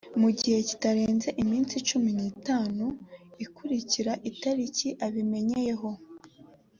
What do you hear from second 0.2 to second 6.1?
mu gihe kitarenze iminsi cumi n’itanu ikurikira itariki abimenyeyeho